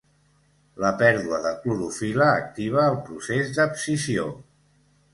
[0.83, 4.29] La pèrdua de clorofil·la activa el procés d'abscisió.